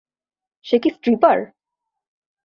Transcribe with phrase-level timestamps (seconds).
[0.65, 1.37] সে কি স্ট্রিপার?